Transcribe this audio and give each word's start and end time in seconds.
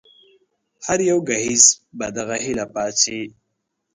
هر 0.85 0.99
يو 1.09 1.17
ګهيځ 1.27 1.63
په 1.97 2.05
دغه 2.17 2.35
هيله 2.45 2.65
پاڅي 2.73 3.21